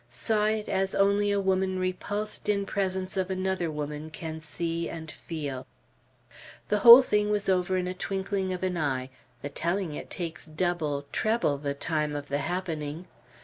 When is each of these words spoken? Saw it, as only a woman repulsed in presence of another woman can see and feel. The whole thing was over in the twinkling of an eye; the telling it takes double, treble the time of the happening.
Saw 0.09 0.45
it, 0.47 0.67
as 0.67 0.95
only 0.95 1.31
a 1.31 1.39
woman 1.39 1.77
repulsed 1.77 2.49
in 2.49 2.65
presence 2.65 3.17
of 3.17 3.29
another 3.29 3.69
woman 3.69 4.09
can 4.09 4.39
see 4.41 4.89
and 4.89 5.11
feel. 5.11 5.67
The 6.69 6.79
whole 6.79 7.03
thing 7.03 7.29
was 7.29 7.47
over 7.47 7.77
in 7.77 7.85
the 7.85 7.93
twinkling 7.93 8.51
of 8.51 8.63
an 8.63 8.77
eye; 8.79 9.11
the 9.43 9.49
telling 9.49 9.93
it 9.93 10.09
takes 10.09 10.47
double, 10.47 11.05
treble 11.11 11.59
the 11.59 11.75
time 11.75 12.15
of 12.15 12.29
the 12.29 12.39
happening. 12.39 13.05